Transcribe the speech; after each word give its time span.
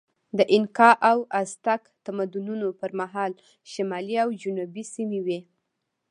د 0.37 0.39
اینکا 0.53 0.89
او 1.09 1.17
ازتک 1.41 1.81
تمدنونو 2.05 2.67
پر 2.79 2.91
مهال 2.99 3.31
شمالي 3.71 4.15
او 4.23 4.29
جنوبي 4.41 4.83
سیمې 4.93 5.19
وې. 5.25 5.39